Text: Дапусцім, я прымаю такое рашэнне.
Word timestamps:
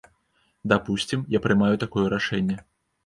Дапусцім, 0.71 1.19
я 1.37 1.41
прымаю 1.45 1.75
такое 1.87 2.07
рашэнне. 2.15 2.57